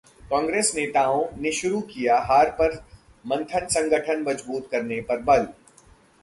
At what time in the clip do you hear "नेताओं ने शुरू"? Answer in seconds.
0.75-1.81